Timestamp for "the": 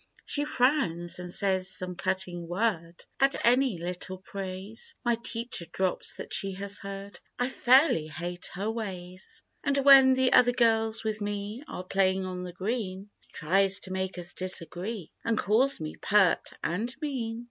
10.15-10.33, 12.41-12.51